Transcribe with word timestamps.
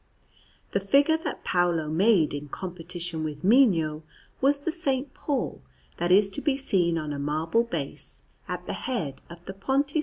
The 0.71 0.79
figure 0.79 1.17
that 1.17 1.43
Paolo 1.43 1.87
made 1.87 2.33
in 2.33 2.49
competition 2.49 3.23
with 3.23 3.43
Mino 3.43 4.01
was 4.41 4.61
the 4.61 4.71
S. 4.71 5.05
Paul 5.13 5.61
that 5.97 6.11
is 6.11 6.31
to 6.31 6.41
be 6.41 6.57
seen 6.57 6.97
on 6.97 7.13
a 7.13 7.19
marble 7.19 7.61
base 7.61 8.23
at 8.47 8.65
the 8.65 8.73
head 8.73 9.21
of 9.29 9.45
the 9.45 9.53
Ponte 9.53 9.95
S. 9.95 9.99